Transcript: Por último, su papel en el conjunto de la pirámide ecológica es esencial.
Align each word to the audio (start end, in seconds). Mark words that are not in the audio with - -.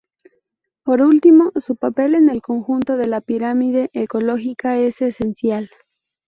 Por 0.83 1.03
último, 1.03 1.51
su 1.63 1.75
papel 1.75 2.15
en 2.15 2.29
el 2.29 2.41
conjunto 2.41 2.97
de 2.97 3.05
la 3.05 3.21
pirámide 3.21 3.91
ecológica 3.93 4.79
es 4.79 4.99
esencial. 5.03 5.69